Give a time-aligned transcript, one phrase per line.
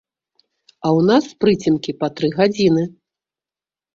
[0.85, 2.83] А ў нас прыцемкі па тры гадзіны.